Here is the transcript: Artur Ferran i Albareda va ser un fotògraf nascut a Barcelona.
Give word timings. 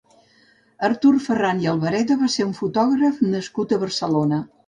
Artur 0.87 1.11
Ferran 1.25 1.61
i 1.65 1.69
Albareda 1.73 2.17
va 2.23 2.31
ser 2.37 2.47
un 2.47 2.57
fotògraf 2.61 3.23
nascut 3.37 3.77
a 3.77 3.81
Barcelona. 3.87 4.41